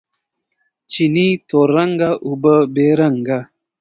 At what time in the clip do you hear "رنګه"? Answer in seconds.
1.75-2.09, 2.99-3.39